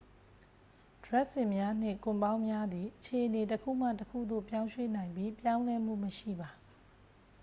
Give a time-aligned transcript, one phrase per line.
[1.05, 6.49] ဒြပ်စင်များနှင့် ကွန်ပေါင်းများသည် အခြေအနေတစ်ခုမှတစ်ခုသို့ ပြောင်းရွှေ့နိုင်ပြီး ပြောင်းလဲမှုမရှိပါ